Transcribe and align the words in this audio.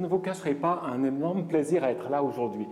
je 0.00 0.04
ne 0.06 0.08
vous 0.08 0.18
cacherai 0.18 0.54
pas 0.54 0.80
un 0.86 1.04
énorme 1.04 1.46
plaisir 1.46 1.84
à 1.84 1.90
être 1.90 2.08
là 2.08 2.22
aujourd'hui. 2.22 2.66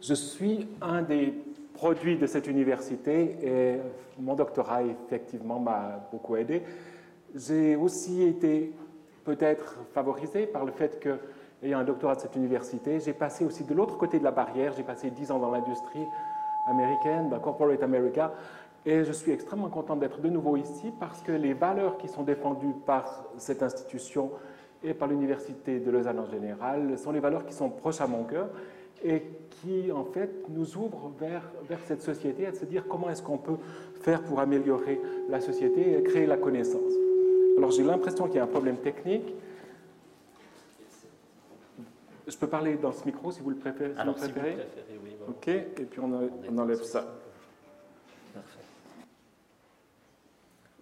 Je 0.00 0.14
suis 0.14 0.68
un 0.82 1.02
des 1.02 1.32
produits 1.74 2.16
de 2.16 2.26
cette 2.26 2.48
université 2.48 3.36
et 3.40 3.76
mon 4.18 4.34
doctorat, 4.34 4.82
effectivement, 4.82 5.60
m'a 5.60 6.08
beaucoup 6.10 6.34
aidé. 6.34 6.64
J'ai 7.36 7.76
aussi 7.76 8.24
été 8.24 8.72
peut-être 9.22 9.78
favorisé 9.94 10.48
par 10.48 10.64
le 10.64 10.72
fait 10.72 10.98
que, 10.98 11.20
ayant 11.62 11.78
un 11.78 11.84
doctorat 11.84 12.16
de 12.16 12.22
cette 12.22 12.34
université, 12.34 12.98
j'ai 12.98 13.12
passé 13.12 13.44
aussi 13.44 13.62
de 13.62 13.72
l'autre 13.72 13.96
côté 13.96 14.18
de 14.18 14.24
la 14.24 14.32
barrière. 14.32 14.72
J'ai 14.76 14.82
passé 14.82 15.12
dix 15.12 15.30
ans 15.30 15.38
dans 15.38 15.52
l'industrie 15.52 16.04
américaine, 16.66 17.28
dans 17.28 17.38
Corporate 17.38 17.84
America, 17.84 18.32
et 18.84 19.04
je 19.04 19.12
suis 19.12 19.30
extrêmement 19.30 19.68
content 19.68 19.94
d'être 19.94 20.20
de 20.20 20.28
nouveau 20.28 20.56
ici 20.56 20.92
parce 20.98 21.22
que 21.22 21.30
les 21.30 21.54
valeurs 21.54 21.96
qui 21.96 22.08
sont 22.08 22.24
défendues 22.24 22.74
par 22.84 23.24
cette 23.36 23.62
institution 23.62 24.32
et 24.86 24.94
par 24.94 25.08
l'Université 25.08 25.80
de 25.80 25.90
Lausanne 25.90 26.20
en 26.20 26.26
général 26.30 26.96
sont 26.98 27.12
les 27.12 27.20
valeurs 27.20 27.44
qui 27.44 27.52
sont 27.52 27.68
proches 27.68 28.00
à 28.00 28.06
mon 28.06 28.24
cœur 28.24 28.48
et 29.04 29.22
qui, 29.50 29.90
en 29.92 30.04
fait, 30.04 30.30
nous 30.48 30.76
ouvrent 30.76 31.12
vers, 31.18 31.42
vers 31.68 31.80
cette 31.84 32.02
société 32.02 32.46
de 32.46 32.56
se 32.56 32.64
dire 32.64 32.86
comment 32.88 33.10
est-ce 33.10 33.22
qu'on 33.22 33.38
peut 33.38 33.56
faire 34.00 34.22
pour 34.22 34.40
améliorer 34.40 35.00
la 35.28 35.40
société 35.40 35.98
et 35.98 36.02
créer 36.02 36.26
la 36.26 36.36
connaissance. 36.36 36.92
Alors, 37.58 37.70
j'ai 37.70 37.82
l'impression 37.82 38.26
qu'il 38.26 38.36
y 38.36 38.38
a 38.38 38.44
un 38.44 38.48
problème 38.48 38.78
technique. 38.78 39.34
Je 42.26 42.36
peux 42.36 42.48
parler 42.48 42.76
dans 42.76 42.92
ce 42.92 43.04
micro 43.04 43.30
si 43.30 43.40
vous 43.40 43.50
le 43.50 43.56
préférez. 43.56 43.94
Si 43.94 44.00
Alors, 44.00 44.14
vous 44.14 44.20
préférez. 44.20 44.50
Si 44.50 44.56
vous 44.56 44.62
préférez 44.62 45.00
oui, 45.04 45.16
bon. 45.20 45.32
OK, 45.32 45.48
et 45.48 45.86
puis 45.90 46.00
on, 46.00 46.30
on 46.50 46.58
enlève 46.58 46.82
ça. 46.82 47.00
Parfait. 48.34 48.60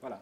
Voilà. 0.00 0.20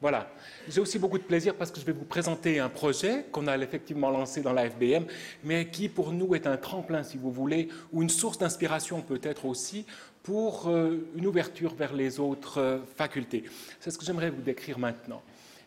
Voilà. 0.00 0.30
J'ai 0.66 0.80
aussi 0.80 0.98
beaucoup 0.98 1.18
de 1.18 1.24
plaisir 1.24 1.54
parce 1.54 1.70
que 1.70 1.78
je 1.78 1.84
vais 1.84 1.92
vous 1.92 2.06
présenter 2.06 2.58
un 2.58 2.70
projet 2.70 3.26
qu'on 3.32 3.46
a 3.46 3.58
effectivement 3.58 4.10
lancé 4.10 4.40
dans 4.40 4.54
la 4.54 4.68
FBM, 4.70 5.04
mais 5.44 5.68
qui 5.68 5.90
pour 5.90 6.12
nous 6.12 6.34
est 6.34 6.46
un 6.46 6.56
tremplin, 6.56 7.02
si 7.02 7.18
vous 7.18 7.30
voulez, 7.30 7.68
ou 7.92 8.02
une 8.02 8.08
source 8.08 8.38
d'inspiration 8.38 9.02
peut-être 9.02 9.44
aussi 9.44 9.84
pour 10.22 10.68
euh, 10.68 11.06
une 11.16 11.26
ouverture 11.26 11.74
vers 11.74 11.92
les 11.92 12.18
autres 12.18 12.58
euh, 12.58 12.78
facultés. 12.96 13.44
C'est 13.78 13.90
ce 13.90 13.98
que 13.98 14.04
j'aimerais 14.04 14.30
vous 14.30 14.42
décrire 14.42 14.78
maintenant. 14.78 15.22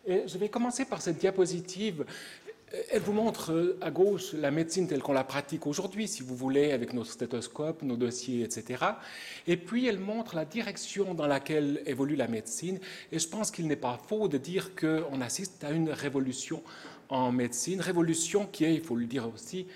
Et 0.05 0.23
je 0.27 0.37
vais 0.37 0.49
commencer 0.49 0.85
par 0.85 1.01
cette 1.01 1.17
diapositive 1.17 2.03
elle 2.89 3.01
vous 3.01 3.13
montre 3.13 3.51
euh, 3.51 3.77
à 3.81 3.91
gauche 3.91 4.33
la 4.33 4.49
médecine 4.49 4.87
telle 4.87 5.01
qu'on 5.01 5.13
la 5.13 5.23
pratique 5.23 5.67
aujourd'hui, 5.67 6.07
si 6.07 6.23
vous 6.23 6.35
voulez, 6.35 6.71
avec 6.71 6.93
nos 6.93 7.03
stéthoscopes, 7.03 7.83
nos 7.83 7.97
dossiers, 7.97 8.43
etc. 8.43 8.83
Et 9.45 9.57
puis 9.57 9.85
elle 9.85 9.99
montre 9.99 10.35
la 10.35 10.45
direction 10.45 11.13
dans 11.13 11.27
laquelle 11.27 11.83
évolue 11.85 12.15
la 12.15 12.27
médecine. 12.27 12.79
Et 13.11 13.19
je 13.19 13.27
pense 13.27 13.51
qu'il 13.51 13.67
n'est 13.67 13.75
pas 13.75 13.99
faux 14.07 14.27
de 14.27 14.37
dire 14.37 14.75
qu'on 14.75 15.21
assiste 15.21 15.63
à 15.63 15.71
une 15.71 15.89
révolution 15.89 16.63
en 17.09 17.31
médecine, 17.31 17.79
révolution 17.79 18.47
qui 18.47 18.65
est, 18.65 18.73
il 18.73 18.81
faut 18.81 18.95
le 18.95 19.05
dire 19.05 19.31
aussi, 19.31 19.67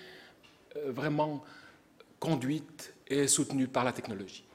euh, 0.76 0.92
vraiment 0.92 1.44
conduite 2.20 2.94
et 3.08 3.28
soutenue 3.28 3.68
par 3.68 3.84
la 3.84 3.92
technologie. 3.92 4.47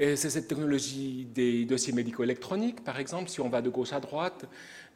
C'est 0.00 0.30
cette 0.30 0.46
technologie 0.46 1.26
des 1.34 1.64
dossiers 1.64 1.92
médico-électroniques, 1.92 2.84
par 2.84 3.00
exemple, 3.00 3.28
si 3.28 3.40
on 3.40 3.48
va 3.48 3.60
de 3.60 3.68
gauche 3.68 3.92
à 3.92 3.98
droite, 3.98 4.44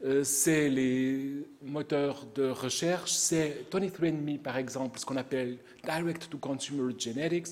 euh, 0.05 0.23
c'est 0.23 0.69
les 0.69 1.45
moteurs 1.61 2.25
de 2.37 2.49
recherche, 2.49 3.11
c'est 3.11 3.67
23andMe, 3.73 4.39
par 4.39 4.57
exemple, 4.57 5.01
ce 5.01 5.05
qu'on 5.05 5.17
appelle 5.17 5.59
Direct-to-Consumer 5.83 6.95
Genetics, 6.97 7.49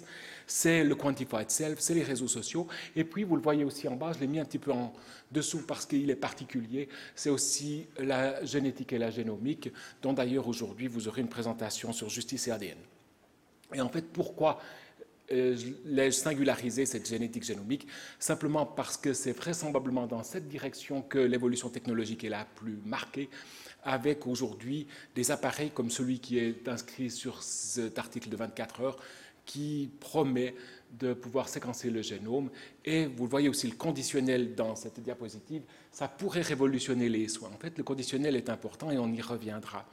c'est 0.47 0.85
le 0.85 0.95
Quantified 0.95 1.51
Self, 1.51 1.81
c'est 1.81 1.95
les 1.95 2.05
réseaux 2.05 2.29
sociaux. 2.29 2.69
Et 2.95 3.03
puis, 3.03 3.25
vous 3.25 3.35
le 3.35 3.43
voyez 3.43 3.65
aussi 3.65 3.89
en 3.89 3.97
bas, 3.97 4.13
je 4.13 4.21
l'ai 4.21 4.29
mis 4.29 4.39
un 4.39 4.45
petit 4.45 4.61
peu 4.61 4.71
en 4.71 4.93
dessous 5.33 5.67
parce 5.67 5.87
qu'il 5.87 6.09
est 6.09 6.17
particulier, 6.17 6.89
c'est 7.17 7.31
aussi 7.31 7.87
la 7.99 8.45
génétique 8.45 8.93
et 8.93 8.99
la 8.99 9.11
génomique, 9.11 9.73
dont 10.03 10.13
d'ailleurs 10.13 10.47
aujourd'hui 10.47 10.87
vous 10.87 11.09
aurez 11.09 11.21
une 11.21 11.29
présentation 11.29 11.93
sur 11.93 12.09
justice 12.09 12.47
et 12.47 12.53
ADN. 12.53 12.79
Et 13.75 13.81
en 13.81 13.89
fait, 13.89 14.03
pourquoi 14.03 14.61
euh, 15.33 15.57
l'ai 15.85 16.11
singularisé 16.11 16.87
cette 16.87 17.09
génétique 17.09 17.45
génomique 17.45 17.87
simplement 18.19 18.67
parce 18.67 18.97
que 18.97 19.13
c'est 19.13 19.33
vraisemblablement 19.33 20.07
dans 20.07 20.23
cette 20.23 20.49
direction 20.49 21.03
que 21.03 21.19
l'évolution 21.19 21.69
technologique 21.69 22.25
est 22.25 22.29
la 22.29 22.45
plus 22.45 22.79
marquée, 22.85 23.29
avec 23.85 24.27
aujourd'hui 24.27 24.87
des 25.15 25.31
appareils 25.31 25.71
comme 25.71 25.91
celui 25.91 26.19
qui 26.19 26.39
est 26.39 26.69
inscrit 26.69 27.11
sur 27.11 27.43
cet 27.43 27.99
article 27.99 28.29
de 28.29 28.37
24 28.37 28.81
heures 28.81 28.99
qui 29.47 29.91
promet 30.01 30.55
de 30.99 31.13
pouvoir 31.13 31.49
séquencer 31.49 31.91
le 31.91 32.03
génome. 32.03 32.51
Et 32.85 33.07
vous 33.07 33.27
voyez 33.27 33.49
aussi 33.49 33.67
le 33.67 33.77
conditionnel 33.77 34.55
dans 34.55 34.77
cette 34.77 35.01
diapositive, 35.01 35.63
ça 35.91 36.09
pourrait 36.09 36.43
révolutionner 36.43 37.09
les 37.09 37.29
soins. 37.29 37.51
En 37.55 37.59
fait, 37.59 37.77
le 37.79 37.85
conditionnel 37.85 38.37
est 38.37 38.49
important 38.49 38.91
et 38.91 38.99
on 38.99 39.13
y 39.13 39.21
reviendra. 39.21 39.87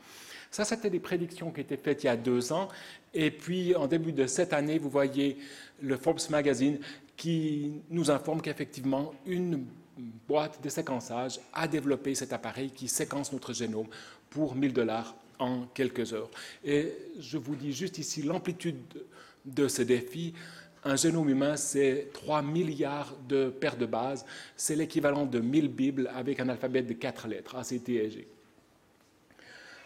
Ça, 0.52 0.66
c'était 0.66 0.90
des 0.90 1.00
prédictions 1.00 1.52
qui 1.52 1.62
étaient 1.62 1.78
faites 1.78 2.04
il 2.04 2.08
y 2.08 2.10
a 2.10 2.18
deux 2.18 2.52
ans. 2.52 2.70
Et 3.14 3.32
puis, 3.32 3.76
en 3.76 3.88
début 3.88 4.12
de 4.12 4.28
cette 4.28 4.54
année, 4.54 4.78
vous 4.78 4.90
voyez 4.90 5.38
le 5.82 5.98
Forbes 5.98 6.20
Magazine 6.30 6.80
qui 7.16 7.82
nous 7.90 8.12
informe 8.12 8.42
qu'effectivement, 8.42 9.14
une 9.26 9.66
boîte 10.28 10.64
de 10.64 10.70
séquençage 10.70 11.40
a 11.54 11.68
développé 11.68 12.16
cet 12.16 12.34
appareil 12.34 12.70
qui 12.72 12.88
séquence 12.88 13.32
notre 13.34 13.54
génome 13.54 13.88
pour 14.30 14.56
1000 14.56 14.74
dollars 14.74 15.16
en 15.40 15.66
quelques 15.74 16.14
heures. 16.14 16.30
Et 16.64 16.94
je 17.20 17.38
vous 17.38 17.56
dis 17.56 17.74
juste 17.74 17.98
ici 17.98 18.22
l'amplitude 18.22 18.78
de 19.46 19.68
ce 19.68 19.82
défi. 19.82 20.34
Un 20.84 20.96
génome 20.96 21.30
humain, 21.30 21.58
c'est 21.58 22.10
3 22.14 22.42
milliards 22.42 23.16
de 23.28 23.50
paires 23.50 23.78
de 23.78 23.86
bases. 23.86 24.26
C'est 24.56 24.76
l'équivalent 24.76 25.26
de 25.26 25.40
1000 25.40 25.70
Bibles 25.70 26.12
avec 26.16 26.40
un 26.40 26.50
alphabet 26.50 26.84
de 26.84 26.94
4 26.94 27.28
lettres, 27.28 27.56
A, 27.56 27.64
C, 27.64 27.80
T 27.80 27.96
et 27.96 28.10
G. 28.10 28.28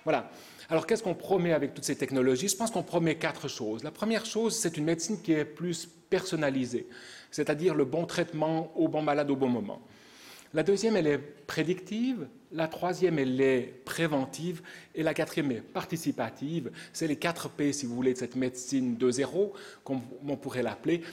Voilà. 0.04 0.32
Alors, 0.70 0.88
qu'est-ce 0.88 1.04
qu'on 1.04 1.16
promet 1.16 1.54
avec 1.54 1.74
toutes 1.74 1.84
ces 1.84 1.96
technologies? 1.96 2.48
Je 2.48 2.56
pense 2.56 2.72
qu'on 2.72 2.84
promet 2.84 3.16
quatre 3.16 3.48
choses. 3.48 3.84
La 3.84 3.92
première 3.92 4.26
chose, 4.26 4.58
c'est 4.58 4.78
une 4.78 4.86
médecine 4.86 5.22
qui 5.22 5.34
est 5.34 5.46
plus 5.46 5.88
personnalisée, 6.10 6.88
c'est-à-dire 7.30 7.76
le 7.76 7.86
bon 7.86 8.06
traitement 8.06 8.72
au 8.76 8.88
bon 8.88 9.02
malade 9.02 9.30
au 9.30 9.36
bon 9.36 9.50
moment. 9.50 9.82
La 10.54 10.64
deuxième, 10.64 10.98
elle 10.98 11.08
est 11.08 11.18
prédictive. 11.18 12.28
La 12.52 12.68
troisième, 12.68 13.20
elle 13.20 13.40
est 13.40 13.74
préventive. 13.86 14.62
Et 14.94 15.02
la 15.02 15.14
quatrième 15.14 15.52
est 15.52 15.62
participative. 15.62 16.72
C'est 16.92 17.08
les 17.08 17.16
quatre 17.16 17.50
P, 17.50 17.72
si 17.72 17.86
vous 17.86 17.96
voulez, 17.96 18.14
de 18.14 18.18
cette 18.18 18.36
médecine 18.36 18.98
de 18.98 19.12
zéro, 19.12 19.54
comme 19.86 20.02
on 20.28 20.36
pourrait 20.36 20.64
l'appeler. 20.64 21.04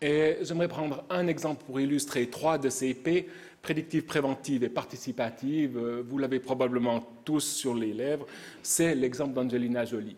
Et 0.00 0.36
j'aimerais 0.42 0.68
prendre 0.68 1.04
un 1.10 1.26
exemple 1.26 1.64
pour 1.64 1.80
illustrer 1.80 2.28
trois 2.28 2.58
de 2.58 2.68
ces 2.68 2.94
P 2.94 3.28
prédictive, 3.66 4.04
préventive 4.04 4.62
et 4.62 4.68
participative, 4.68 5.76
euh, 5.76 6.00
vous 6.06 6.18
l'avez 6.18 6.38
probablement 6.38 7.00
tous 7.24 7.40
sur 7.40 7.74
les 7.74 7.92
lèvres, 7.92 8.24
c'est 8.62 8.94
l'exemple 8.94 9.34
d'Angelina 9.34 9.84
Jolie. 9.84 10.16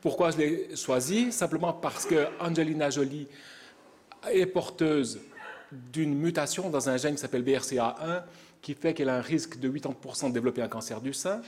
Pourquoi 0.00 0.30
je 0.30 0.38
l'ai 0.38 0.76
choisi? 0.76 1.32
Simplement 1.32 1.72
parce 1.72 2.06
que 2.06 2.28
Angelina 2.38 2.90
Jolie 2.90 3.26
est 4.30 4.46
porteuse 4.46 5.20
d'une 5.72 6.14
mutation 6.14 6.70
dans 6.70 6.88
un 6.88 6.96
gène 6.96 7.16
qui 7.16 7.20
s'appelle 7.20 7.42
BRCA1, 7.42 8.22
qui 8.62 8.74
fait 8.74 8.94
qu'elle 8.94 9.08
a 9.08 9.16
un 9.16 9.22
risque 9.22 9.58
de 9.58 9.68
80% 9.68 10.28
de 10.28 10.32
développer 10.34 10.62
un 10.62 10.68
cancer 10.68 11.00
du 11.00 11.12
sein. 11.12 11.42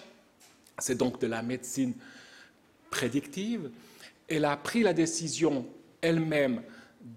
C'est 0.81 0.97
donc 0.97 1.21
de 1.21 1.29
la 1.29 1.43
médecine 1.43 1.95
prédictive. 2.91 3.71
Elle 4.27 4.47
a 4.47 4.57
pris 4.57 4.83
la 4.83 4.93
décision 4.93 5.65
elle-même 6.03 6.63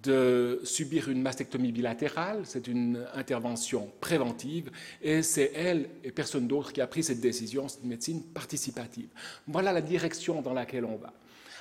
de 0.03 0.61
subir 0.63 1.09
une 1.09 1.21
mastectomie 1.21 1.71
bilatérale, 1.71 2.41
c'est 2.45 2.67
une 2.67 3.05
intervention 3.13 3.91
préventive, 3.99 4.69
et 5.01 5.23
c'est 5.23 5.51
elle 5.55 5.89
et 6.03 6.11
personne 6.11 6.47
d'autre 6.47 6.71
qui 6.71 6.79
a 6.79 6.87
pris 6.87 7.03
cette 7.03 7.19
décision, 7.19 7.67
c'est 7.67 7.81
une 7.81 7.89
médecine 7.89 8.23
participative. 8.23 9.09
Voilà 9.47 9.73
la 9.73 9.81
direction 9.81 10.41
dans 10.41 10.53
laquelle 10.53 10.85
on 10.85 10.95
va. 10.95 11.13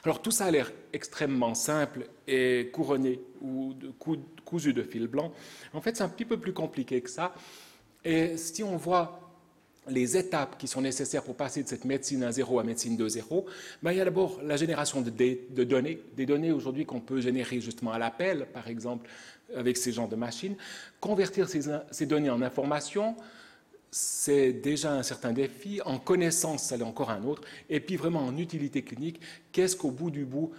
Alors 0.05 0.23
tout 0.23 0.31
ça 0.31 0.45
a 0.45 0.51
l'air 0.51 0.71
extrêmement 0.93 1.55
simple 1.55 2.07
et 2.27 2.71
couronné 2.73 3.21
ou 3.41 3.75
cousu 4.45 4.73
de 4.73 4.83
fil 4.83 5.09
blanc. 5.09 5.33
En 5.73 5.81
fait, 5.81 5.97
c'est 5.97 6.05
un 6.05 6.09
petit 6.09 6.25
peu 6.25 6.39
plus 6.39 6.53
compliqué 6.53 7.01
que 7.01 7.11
ça. 7.11 7.35
Et 8.05 8.37
si 8.37 8.63
on 8.63 8.77
voit 8.77 9.28
les 9.91 10.17
étapes 10.17 10.59
qui 10.59 10.67
sont 10.67 10.81
nécessaires 10.81 11.23
pour 11.23 11.35
passer 11.35 11.63
de 11.63 11.69
cette 11.69 11.85
médecine 11.85 12.25
1.0 12.25 12.61
à 12.61 12.65
médecine 12.65 12.97
2.0, 12.97 13.45
ben, 13.83 13.93
il 13.93 13.99
y 13.99 14.01
a 14.01 14.05
d'abord 14.05 14.41
la 14.43 14.57
génération 14.57 15.01
de, 15.01 15.11
données, 15.65 16.03
des 16.17 16.27
données 16.27 16.53
aujourd'hui 16.53 16.85
qu'on 16.87 17.01
peut 17.01 17.21
générer 17.21 17.61
justement 17.61 17.93
à 17.93 17.99
l'appel, 17.99 18.47
par 18.53 18.69
exemple, 18.69 19.09
avec 19.55 19.77
ces 19.77 19.93
genres 19.93 20.09
de 20.09 20.17
machines. 20.17 20.57
Convertir 21.01 21.49
ces, 21.49 22.07
données 22.07 22.31
en 22.31 22.43
informations, 22.43 23.17
c'est 23.91 24.53
déjà 24.53 24.93
un 24.93 25.03
certain 25.03 25.33
défi. 25.33 25.81
En 25.85 25.99
connaissance, 25.99 26.65
ça 26.65 26.77
l'est 26.77 26.85
encore 26.85 27.11
un 27.11 27.25
autre. 27.25 27.43
Et 27.71 27.81
puis 27.81 27.97
vraiment 27.97 28.25
en 28.25 28.37
utilité 28.37 28.83
clinique, 28.83 29.21
qu'est-ce 29.53 29.77
qu'au 29.77 29.91
bout 29.91 30.11
du 30.11 30.25
bout 30.25 30.53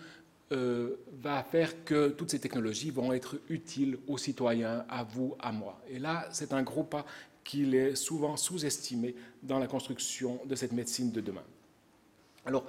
euh, 0.51 0.95
va 1.21 1.43
faire 1.43 1.83
que 1.85 2.09
toutes 2.09 2.31
ces 2.31 2.39
technologies 2.39 2.89
vont 2.89 3.13
être 3.13 3.37
utiles 3.49 3.99
aux 4.07 4.17
citoyens, 4.17 4.83
à 4.89 5.03
vous, 5.03 5.35
à 5.39 5.51
moi? 5.51 5.79
Et 5.89 5.99
là, 5.99 6.27
c'est 6.31 6.53
un 6.53 6.63
gros 6.63 6.83
pas 6.83 7.05
qu'il 7.49 7.73
est 7.73 7.95
souvent 7.95 8.37
sous-estimé 8.37 9.15
dans 9.41 9.57
la 9.57 9.65
construction 9.65 10.39
de 10.45 10.53
cette 10.53 10.71
médecine 10.71 11.11
de 11.11 11.19
demain. 11.19 11.43
Alors, 12.45 12.67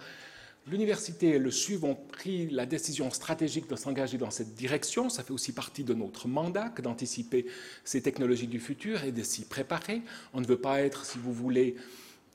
l'université 0.66 1.32
et 1.32 1.38
le 1.38 1.50
SUV 1.50 1.84
ont 1.84 1.94
pris 1.94 2.48
la 2.48 2.64
décision 2.64 3.10
stratégique 3.10 3.68
de 3.68 3.76
s'engager 3.76 4.16
dans 4.16 4.30
cette 4.30 4.54
direction. 4.54 5.10
Ça 5.10 5.22
fait 5.22 5.34
aussi 5.34 5.52
partie 5.52 5.84
de 5.84 5.92
notre 5.92 6.28
mandat 6.28 6.70
que 6.70 6.80
d'anticiper 6.80 7.44
ces 7.84 8.00
technologies 8.00 8.46
du 8.46 8.58
futur 8.58 9.04
et 9.04 9.12
de 9.12 9.22
s'y 9.22 9.44
préparer. 9.44 10.00
On 10.32 10.40
ne 10.40 10.46
veut 10.46 10.60
pas 10.60 10.80
être, 10.80 11.04
si 11.04 11.18
vous 11.18 11.34
voulez, 11.34 11.76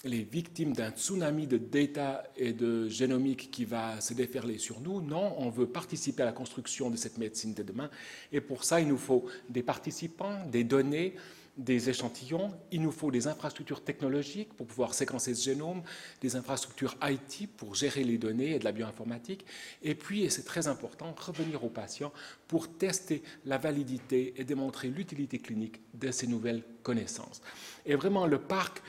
les 0.03 0.21
victimes 0.21 0.73
d'un 0.73 0.91
tsunami 0.91 1.47
de 1.47 1.57
data 1.57 2.25
et 2.37 2.53
de 2.53 2.87
génomique 2.89 3.49
qui 3.49 3.65
va 3.65 3.99
se 4.01 4.13
déferler 4.13 4.59
sur 4.59 4.81
nous. 4.81 5.01
Non, 5.01 5.33
on 5.39 5.49
veut 5.49 5.65
participer 5.65 6.21
à 6.21 6.27
la 6.27 6.31
construction 6.31 6.91
de 6.91 6.95
cette 6.95 7.17
médecine 7.17 7.55
de 7.55 7.63
demain. 7.63 7.89
Et 8.31 8.39
pour 8.39 8.65
ça, 8.65 8.79
il 8.79 8.87
nous 8.87 8.99
faut 8.99 9.25
des 9.49 9.63
participants, 9.63 10.45
des 10.51 10.63
données, 10.63 11.15
des 11.57 11.89
échantillons, 11.89 12.53
il 12.71 12.81
nous 12.81 12.91
faut 12.91 13.11
des 13.11 13.27
infrastructures 13.27 13.83
technologiques 13.83 14.53
pour 14.53 14.67
pouvoir 14.67 14.93
séquencer 14.93 15.33
ce 15.33 15.43
génome, 15.43 15.83
des 16.21 16.35
infrastructures 16.35 16.97
IT 17.03 17.49
pour 17.55 17.75
gérer 17.75 18.03
les 18.03 18.17
données 18.17 18.55
et 18.55 18.59
de 18.59 18.65
la 18.65 18.71
bioinformatique, 18.71 19.45
et 19.81 19.95
puis, 19.95 20.23
et 20.23 20.29
c'est 20.29 20.43
très 20.43 20.67
important, 20.67 21.15
revenir 21.17 21.63
aux 21.63 21.69
patients 21.69 22.11
pour 22.47 22.67
tester 22.67 23.23
la 23.45 23.57
validité 23.57 24.33
et 24.37 24.43
démontrer 24.43 24.89
l'utilité 24.89 25.39
clinique 25.39 25.79
de 25.93 26.11
ces 26.11 26.27
nouvelles 26.27 26.63
connaissances. 26.83 27.41
Et 27.85 27.95
vraiment, 27.95 28.25
le 28.27 28.39
parc 28.39 28.81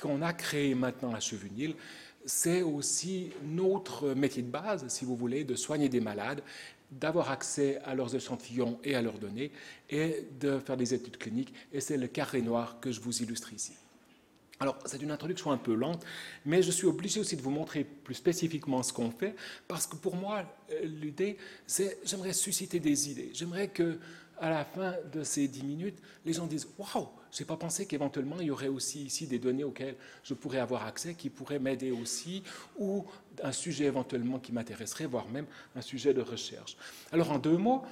qu'on 0.00 0.22
a 0.22 0.32
créé 0.32 0.74
maintenant 0.74 1.12
à 1.12 1.20
Chevenil, 1.20 1.74
c'est 2.24 2.62
aussi 2.62 3.30
notre 3.44 4.14
métier 4.14 4.42
de 4.42 4.50
base, 4.50 4.86
si 4.88 5.04
vous 5.04 5.16
voulez, 5.16 5.44
de 5.44 5.54
soigner 5.54 5.88
des 5.88 6.00
malades 6.00 6.42
d'avoir 6.92 7.30
accès 7.30 7.78
à 7.84 7.94
leurs 7.94 8.14
échantillons 8.14 8.78
et 8.84 8.94
à 8.94 9.02
leurs 9.02 9.18
données 9.18 9.50
et 9.90 10.26
de 10.40 10.58
faire 10.58 10.76
des 10.76 10.94
études 10.94 11.16
cliniques. 11.16 11.54
Et 11.72 11.80
c'est 11.80 11.96
le 11.96 12.06
carré 12.06 12.42
noir 12.42 12.78
que 12.80 12.92
je 12.92 13.00
vous 13.00 13.22
illustre 13.22 13.52
ici. 13.52 13.72
Alors, 14.60 14.78
c'est 14.84 15.02
une 15.02 15.10
introduction 15.10 15.50
un 15.50 15.56
peu 15.56 15.74
lente, 15.74 16.04
mais 16.44 16.62
je 16.62 16.70
suis 16.70 16.86
obligé 16.86 17.18
aussi 17.18 17.36
de 17.36 17.42
vous 17.42 17.50
montrer 17.50 17.82
plus 17.82 18.14
spécifiquement 18.14 18.84
ce 18.84 18.92
qu'on 18.92 19.10
fait, 19.10 19.34
parce 19.66 19.88
que 19.88 19.96
pour 19.96 20.14
moi, 20.14 20.44
euh, 20.70 20.84
l'idée, 20.84 21.36
c'est 21.66 21.98
j'aimerais 22.04 22.32
susciter 22.32 22.78
des 22.78 23.10
idées. 23.10 23.30
J'aimerais 23.34 23.68
que, 23.68 23.98
à 24.38 24.50
la 24.50 24.64
fin 24.64 24.94
de 25.12 25.24
ces 25.24 25.48
dix 25.48 25.64
minutes, 25.64 25.98
les 26.24 26.32
gens 26.32 26.46
disent 26.46 26.68
Waouh, 26.78 27.08
je 27.32 27.40
n'ai 27.40 27.46
pas 27.46 27.56
pensé 27.56 27.86
qu'éventuellement 27.86 28.36
il 28.40 28.46
y 28.46 28.50
aurait 28.50 28.68
aussi 28.68 29.04
ici 29.04 29.26
des 29.26 29.38
données 29.38 29.64
auxquelles 29.64 29.96
je 30.22 30.34
pourrais 30.34 30.58
avoir 30.58 30.86
accès, 30.86 31.14
qui 31.14 31.30
pourraient 31.30 31.58
m'aider 31.58 31.90
aussi, 31.90 32.42
ou 32.78 33.04
un 33.42 33.52
sujet 33.52 33.86
éventuellement 33.86 34.38
qui 34.38 34.52
m'intéresserait, 34.52 35.06
voire 35.06 35.28
même 35.28 35.46
un 35.74 35.80
sujet 35.80 36.12
de 36.12 36.20
recherche. 36.20 36.76
Alors 37.10 37.32
en 37.32 37.38
deux 37.38 37.56
mots, 37.56 37.82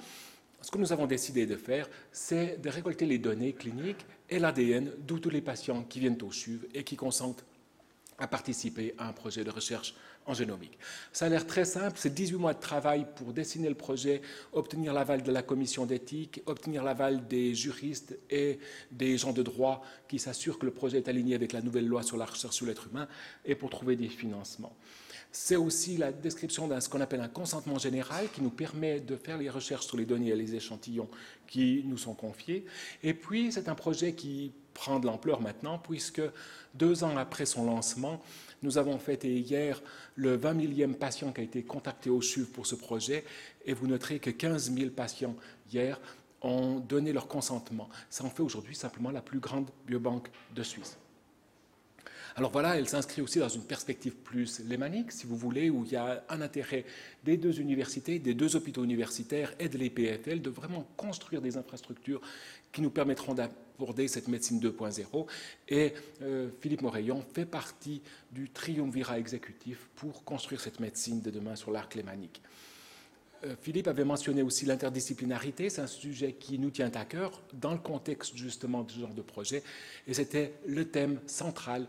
ce 0.61 0.69
que 0.69 0.77
nous 0.77 0.93
avons 0.93 1.07
décidé 1.07 1.47
de 1.47 1.55
faire, 1.55 1.89
c'est 2.11 2.61
de 2.61 2.69
récolter 2.69 3.07
les 3.07 3.17
données 3.17 3.53
cliniques 3.53 4.05
et 4.29 4.37
l'ADN 4.37 4.91
d'où 4.99 5.17
tous 5.17 5.31
les 5.31 5.41
patients 5.41 5.83
qui 5.83 5.99
viennent 5.99 6.21
au 6.21 6.31
CHUV 6.31 6.69
et 6.75 6.83
qui 6.83 6.95
consentent 6.95 7.43
à 8.19 8.27
participer 8.27 8.93
à 8.99 9.07
un 9.07 9.13
projet 9.13 9.43
de 9.43 9.49
recherche 9.49 9.95
en 10.25 10.33
génomique. 10.33 10.77
Ça 11.11 11.25
a 11.25 11.29
l'air 11.29 11.47
très 11.47 11.65
simple, 11.65 11.97
c'est 11.97 12.13
18 12.13 12.37
mois 12.37 12.53
de 12.53 12.59
travail 12.59 13.05
pour 13.15 13.33
dessiner 13.33 13.69
le 13.69 13.75
projet, 13.75 14.21
obtenir 14.53 14.93
l'aval 14.93 15.23
de 15.23 15.31
la 15.31 15.41
commission 15.41 15.85
d'éthique, 15.85 16.41
obtenir 16.45 16.83
l'aval 16.83 17.27
des 17.27 17.55
juristes 17.55 18.17
et 18.29 18.59
des 18.91 19.17
gens 19.17 19.33
de 19.33 19.43
droit 19.43 19.83
qui 20.07 20.19
s'assurent 20.19 20.59
que 20.59 20.65
le 20.65 20.73
projet 20.73 20.97
est 20.99 21.07
aligné 21.07 21.35
avec 21.35 21.53
la 21.53 21.61
nouvelle 21.61 21.87
loi 21.87 22.03
sur 22.03 22.17
la 22.17 22.25
recherche 22.25 22.55
sur 22.55 22.65
l'être 22.65 22.87
humain 22.87 23.07
et 23.45 23.55
pour 23.55 23.69
trouver 23.69 23.95
des 23.95 24.09
financements. 24.09 24.75
C'est 25.31 25.55
aussi 25.55 25.95
la 25.95 26.11
description 26.11 26.67
d'un 26.67 26.81
ce 26.81 26.89
qu'on 26.89 26.99
appelle 26.99 27.21
un 27.21 27.29
consentement 27.29 27.77
général 27.77 28.27
qui 28.33 28.41
nous 28.41 28.49
permet 28.49 28.99
de 28.99 29.15
faire 29.15 29.37
les 29.37 29.49
recherches 29.49 29.85
sur 29.85 29.95
les 29.95 30.05
données 30.05 30.29
et 30.29 30.35
les 30.35 30.55
échantillons 30.55 31.07
qui 31.47 31.83
nous 31.85 31.97
sont 31.97 32.13
confiés. 32.13 32.65
Et 33.01 33.13
puis, 33.13 33.51
c'est 33.51 33.69
un 33.69 33.75
projet 33.75 34.13
qui 34.13 34.51
prend 34.73 34.99
de 34.99 35.05
l'ampleur 35.05 35.41
maintenant, 35.41 35.77
puisque 35.77 36.21
deux 36.73 37.03
ans 37.03 37.15
après 37.15 37.45
son 37.45 37.65
lancement, 37.65 38.21
nous 38.61 38.77
avons 38.77 38.99
fêté 38.99 39.39
hier 39.39 39.81
le 40.15 40.35
20 40.35 40.53
millième 40.53 40.95
patient 40.95 41.31
qui 41.31 41.41
a 41.41 41.43
été 41.43 41.63
contacté 41.63 42.09
au 42.09 42.21
CHUV 42.21 42.47
pour 42.47 42.65
ce 42.65 42.75
projet, 42.75 43.23
et 43.65 43.73
vous 43.73 43.87
noterez 43.87 44.19
que 44.19 44.29
15 44.29 44.73
000 44.73 44.91
patients 44.91 45.35
hier 45.71 45.99
ont 46.41 46.79
donné 46.79 47.13
leur 47.13 47.27
consentement. 47.27 47.89
Ça 48.09 48.25
en 48.25 48.29
fait 48.29 48.43
aujourd'hui 48.43 48.75
simplement 48.75 49.11
la 49.11 49.21
plus 49.21 49.39
grande 49.39 49.69
biobanque 49.85 50.29
de 50.55 50.63
Suisse. 50.63 50.97
Alors 52.35 52.51
voilà, 52.51 52.77
elle 52.77 52.87
s'inscrit 52.87 53.21
aussi 53.21 53.39
dans 53.39 53.49
une 53.49 53.63
perspective 53.63 54.15
plus 54.15 54.59
lémanique, 54.59 55.11
si 55.11 55.27
vous 55.27 55.35
voulez, 55.35 55.69
où 55.69 55.83
il 55.85 55.91
y 55.91 55.95
a 55.95 56.23
un 56.29 56.41
intérêt 56.41 56.85
des 57.23 57.37
deux 57.37 57.59
universités, 57.59 58.19
des 58.19 58.33
deux 58.33 58.55
hôpitaux 58.55 58.83
universitaires 58.83 59.53
et 59.59 59.67
de 59.67 59.77
l'EPFL 59.77 60.41
de 60.41 60.49
vraiment 60.49 60.87
construire 60.95 61.41
des 61.41 61.57
infrastructures 61.57 62.21
qui 62.71 62.81
nous 62.81 62.89
permettront 62.89 63.33
d'aborder 63.33 64.07
cette 64.07 64.29
médecine 64.29 64.59
2.0. 64.59 65.25
Et 65.67 65.93
euh, 66.21 66.49
Philippe 66.61 66.81
Moreillon 66.81 67.23
fait 67.33 67.45
partie 67.45 68.01
du 68.31 68.49
triumvirat 68.49 69.19
exécutif 69.19 69.89
pour 69.95 70.23
construire 70.23 70.61
cette 70.61 70.79
médecine 70.79 71.21
de 71.21 71.31
demain 71.31 71.55
sur 71.55 71.71
l'arc 71.71 71.95
lémanique. 71.95 72.41
Euh, 73.43 73.55
Philippe 73.59 73.87
avait 73.87 74.03
mentionné 74.03 74.41
aussi 74.41 74.65
l'interdisciplinarité, 74.65 75.69
c'est 75.69 75.81
un 75.81 75.87
sujet 75.87 76.33
qui 76.33 76.59
nous 76.59 76.69
tient 76.69 76.91
à 76.93 77.05
cœur 77.05 77.41
dans 77.53 77.73
le 77.73 77.79
contexte 77.79 78.35
justement 78.35 78.83
de 78.83 78.91
ce 78.91 78.99
genre 78.99 79.13
de 79.13 79.21
projet, 79.21 79.63
et 80.07 80.13
c'était 80.13 80.53
le 80.67 80.85
thème 80.85 81.19
central 81.25 81.87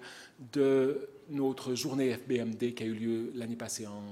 de 0.52 1.08
notre 1.28 1.74
journée 1.74 2.14
FBMD 2.14 2.74
qui 2.74 2.82
a 2.82 2.86
eu 2.86 2.94
lieu 2.94 3.32
l'année 3.34 3.56
passée 3.56 3.86
en 3.86 4.02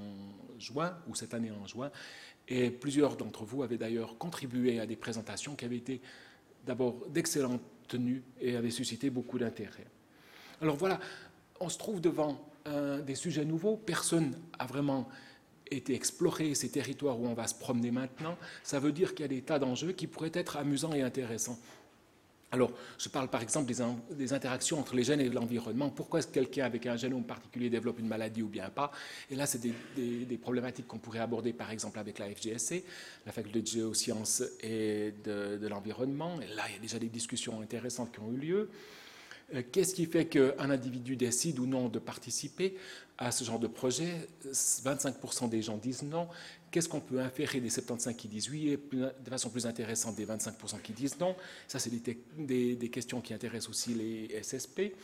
juin, 0.59 0.97
ou 1.09 1.15
cette 1.15 1.33
année 1.33 1.51
en 1.51 1.67
juin, 1.67 1.91
et 2.49 2.71
plusieurs 2.71 3.17
d'entre 3.17 3.45
vous 3.45 3.63
avaient 3.63 3.79
d'ailleurs 3.79 4.19
contribué 4.19 4.81
à 4.81 4.87
des 4.87 4.97
présentations 4.97 5.55
qui 5.55 5.65
avaient 5.65 5.77
été 5.77 6.01
d'abord 6.67 7.07
d'excellente 7.09 7.63
tenue 7.89 8.23
et 8.41 8.57
avaient 8.57 8.71
suscité 8.71 9.09
beaucoup 9.09 9.39
d'intérêt. 9.39 9.87
Alors 10.61 10.77
voilà, 10.77 11.01
on 11.59 11.69
se 11.69 11.79
trouve 11.79 12.01
devant 12.01 12.45
des 13.07 13.15
sujets 13.15 13.47
nouveaux, 13.47 13.77
personne 13.77 14.37
n'a 14.59 14.67
vraiment 14.67 15.09
été 15.71 15.95
explorer 15.95 16.55
ces 16.55 16.71
territoires 16.71 17.19
où 17.19 17.27
on 17.27 17.35
va 17.35 17.47
se 17.47 17.55
promener 17.55 17.91
maintenant, 17.91 18.37
ça 18.63 18.79
veut 18.79 18.93
dire 18.93 19.15
qu'il 19.15 19.25
y 19.25 19.25
a 19.25 19.29
des 19.29 19.43
tas 19.43 19.59
d'enjeux 19.59 19.93
qui 19.93 20.07
pourraient 20.07 20.33
être 20.35 20.57
amusants 20.57 20.93
et 20.93 21.03
intéressants. 21.03 21.59
Alors, 22.53 22.73
je 22.99 23.09
parle 23.09 23.29
par 23.29 23.43
exemple 23.43 23.73
des, 24.11 24.33
interactions 24.33 24.81
entre 24.81 24.97
les 24.97 25.05
gènes 25.05 25.21
et 25.21 25.29
l'environnement. 25.29 25.89
Pourquoi 25.89 26.19
est-ce 26.19 26.27
que 26.27 26.33
quelqu'un 26.33 26.65
avec 26.65 26.85
un 26.87 26.97
génome 26.97 27.23
particulier 27.23 27.71
développe 27.71 28.01
une 28.01 28.09
maladie 28.09 28.43
ou 28.43 28.49
bien 28.49 28.69
pas? 28.71 28.91
Et 29.31 29.37
là, 29.37 29.47
c'est 29.47 29.61
des, 29.61 30.39
problématiques 30.39 30.89
qu'on 30.89 30.99
pourrait 30.99 31.21
aborder 31.21 31.53
par 31.53 31.71
exemple 31.71 32.01
avec 32.01 32.19
la 32.19 32.29
FGSC, 32.29 32.85
la 33.25 33.33
faculté 33.33 33.63
de 33.63 33.67
géosciences 33.69 34.43
et 34.63 35.15
de, 35.23 35.59
de 35.59 35.69
l'environnement. 35.69 36.41
Et 36.41 36.49
là, 36.55 36.65
il 36.69 36.75
y 36.75 36.79
a 36.79 36.81
déjà 36.81 36.99
des 36.99 37.09
discussions 37.09 37.61
intéressantes 37.61 38.13
qui 38.13 38.19
ont 38.19 38.33
eu 38.33 38.39
lieu. 38.39 38.71
Euh, 39.55 39.63
qu'est-ce 39.71 39.95
qui 39.95 40.07
fait 40.07 40.27
qu'un 40.27 40.71
individu 40.71 41.17
décide 41.17 41.59
ou 41.59 41.67
non 41.67 41.89
de 41.89 41.99
participer 41.99 42.77
à 43.19 43.31
ce 43.33 43.45
genre 43.45 43.59
de 43.59 43.67
projet? 43.67 44.29
25% 44.45 45.49
des 45.49 45.63
gens 45.63 45.77
disent 45.77 46.03
non. 46.03 46.29
Qu'est-ce 46.71 46.89
qu'on 46.89 47.01
peut 47.01 47.21
inférer 47.21 47.61
des 47.61 47.71
75 47.71 48.15
qui 48.17 48.29
disent 48.29 48.49
oui 48.49 48.69
et 48.69 48.77
de 48.93 49.31
façon 49.31 49.51
plus 49.51 49.67
intéressante 49.67 50.15
des 50.17 50.27
25% 50.27 50.81
qui 50.83 50.93
disent 50.93 51.19
non? 51.19 51.35
Ça, 51.67 51.79
c'est 51.79 51.91
des, 51.91 52.77
des, 52.77 52.89
questions 52.91 53.21
qui 53.21 53.35
intéressent 53.35 53.71
aussi 53.71 53.95
les 53.95 54.41
SSP. 54.43 54.95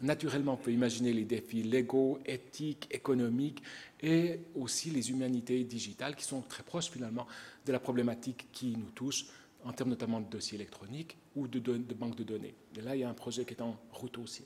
Naturellement, 0.00 0.54
on 0.54 0.56
peut 0.56 0.72
imaginer 0.72 1.12
les 1.12 1.24
défis 1.24 1.62
légaux, 1.62 2.18
éthiques, 2.26 2.88
économiques 2.90 3.62
et 4.02 4.40
aussi 4.56 4.90
les 4.90 5.10
humanités 5.10 5.62
digitales 5.62 6.16
qui 6.16 6.24
sont 6.24 6.40
très 6.40 6.64
proches 6.64 6.90
finalement 6.90 7.28
de 7.64 7.70
la 7.70 7.78
problématique 7.78 8.48
qui 8.52 8.76
nous 8.76 8.90
touche 8.90 9.26
en 9.64 9.72
termes 9.72 9.90
notamment 9.90 10.20
de 10.20 10.28
dossiers 10.28 10.56
électroniques 10.56 11.16
ou 11.36 11.46
de, 11.48 11.58
banques 11.94 12.16
de 12.16 12.24
données. 12.24 12.54
Et 12.76 12.80
là, 12.80 12.96
il 12.96 13.00
y 13.00 13.04
a 13.04 13.08
un 13.08 13.14
projet 13.14 13.44
qui 13.44 13.54
est 13.54 13.62
en 13.62 13.76
route 13.92 14.18
aussi. 14.18 14.44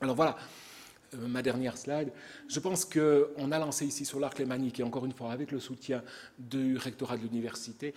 Alors 0.00 0.16
voilà, 0.16 0.36
euh, 1.14 1.28
ma 1.28 1.42
dernière 1.42 1.76
slide. 1.76 2.12
Je 2.48 2.60
pense 2.60 2.84
qu'on 2.84 3.52
a 3.52 3.58
lancé 3.58 3.86
ici 3.86 4.04
sur 4.04 4.18
l'Arc 4.18 4.38
Lémanique, 4.38 4.80
et 4.80 4.82
encore 4.82 5.04
une 5.04 5.12
fois 5.12 5.32
avec 5.32 5.52
le 5.52 5.60
soutien 5.60 6.02
du 6.38 6.76
rectorat 6.76 7.16
de 7.16 7.22
l'université, 7.22 7.94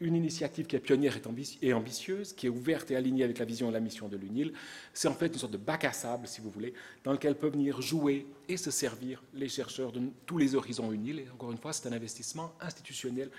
une 0.00 0.16
initiative 0.16 0.66
qui 0.66 0.76
est 0.76 0.80
pionnière 0.80 1.16
et 1.62 1.72
ambitieuse, 1.72 2.32
qui 2.32 2.46
est 2.46 2.50
ouverte 2.50 2.90
et 2.90 2.96
alignée 2.96 3.24
avec 3.24 3.38
la 3.38 3.44
vision 3.44 3.68
et 3.68 3.72
la 3.72 3.80
mission 3.80 4.08
de 4.08 4.16
l'UNIL. 4.16 4.52
C'est 4.92 5.08
en 5.08 5.14
fait 5.14 5.28
une 5.28 5.38
sorte 5.38 5.52
de 5.52 5.58
bac 5.58 5.84
à 5.84 5.92
sable, 5.92 6.26
si 6.26 6.40
vous 6.40 6.50
voulez, 6.50 6.74
dans 7.04 7.12
lequel 7.12 7.36
peuvent 7.36 7.52
venir 7.52 7.80
jouer 7.80 8.26
et 8.48 8.56
se 8.56 8.70
servir 8.70 9.22
les 9.32 9.48
chercheurs 9.48 9.92
de 9.92 10.00
tous 10.26 10.38
les 10.38 10.54
horizons 10.54 10.92
UNIL. 10.92 11.20
Et 11.20 11.30
encore 11.30 11.52
une 11.52 11.58
fois, 11.58 11.72
c'est 11.72 11.88
un 11.88 11.92
investissement 11.92 12.52
institutionnel. 12.60 13.30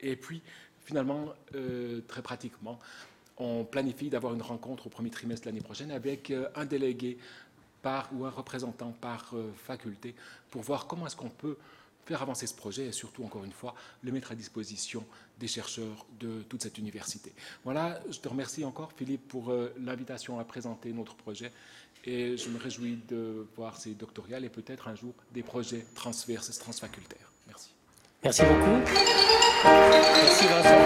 Et 0.00 0.16
puis, 0.16 0.42
finalement, 0.84 1.26
euh, 1.54 2.00
très 2.08 2.22
pratiquement, 2.22 2.78
on 3.38 3.64
planifie 3.64 4.10
d'avoir 4.10 4.34
une 4.34 4.42
rencontre 4.42 4.86
au 4.86 4.90
premier 4.90 5.10
trimestre 5.10 5.46
de 5.46 5.50
l'année 5.50 5.62
prochaine 5.62 5.90
avec 5.90 6.30
euh, 6.30 6.48
un 6.54 6.66
délégué 6.66 7.18
par, 7.82 8.10
ou 8.12 8.24
un 8.24 8.30
représentant 8.30 8.92
par 9.00 9.30
euh, 9.34 9.50
faculté 9.64 10.14
pour 10.50 10.62
voir 10.62 10.86
comment 10.86 11.06
est-ce 11.06 11.16
qu'on 11.16 11.30
peut 11.30 11.56
faire 12.04 12.22
avancer 12.22 12.46
ce 12.46 12.54
projet 12.54 12.86
et 12.86 12.92
surtout, 12.92 13.24
encore 13.24 13.44
une 13.44 13.52
fois, 13.52 13.74
le 14.02 14.10
mettre 14.10 14.32
à 14.32 14.34
disposition 14.34 15.04
des 15.38 15.46
chercheurs 15.46 16.06
de 16.18 16.42
toute 16.48 16.62
cette 16.62 16.76
université. 16.76 17.32
Voilà, 17.64 18.00
je 18.10 18.18
te 18.18 18.28
remercie 18.28 18.64
encore, 18.64 18.92
Philippe, 18.96 19.28
pour 19.28 19.52
l'invitation 19.78 20.38
à 20.40 20.44
présenter 20.44 20.92
notre 20.92 21.14
projet 21.14 21.52
et 22.04 22.36
je 22.36 22.48
me 22.48 22.58
réjouis 22.58 22.98
de 23.08 23.46
voir 23.56 23.76
ces 23.76 23.94
doctorales 23.94 24.44
et 24.44 24.48
peut-être 24.48 24.88
un 24.88 24.94
jour 24.94 25.14
des 25.32 25.42
projets 25.42 25.84
transverses, 25.94 26.58
transfacultaires. 26.58 27.30
Merci. 28.22 28.42
Beaucoup. 28.42 28.80
Merci 29.64 30.46
Vincent. 30.46 30.80